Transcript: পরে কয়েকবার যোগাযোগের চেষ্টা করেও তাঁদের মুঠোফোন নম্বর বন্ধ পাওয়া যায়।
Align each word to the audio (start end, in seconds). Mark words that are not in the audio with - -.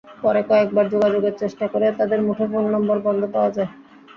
পরে 0.21 0.41
কয়েকবার 0.49 0.85
যোগাযোগের 0.93 1.35
চেষ্টা 1.41 1.65
করেও 1.73 1.97
তাঁদের 1.99 2.19
মুঠোফোন 2.27 2.63
নম্বর 2.75 2.97
বন্ধ 3.05 3.21
পাওয়া 3.33 3.51
যায়। 3.55 3.69